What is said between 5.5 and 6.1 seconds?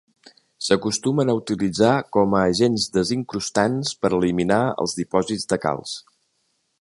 de calç.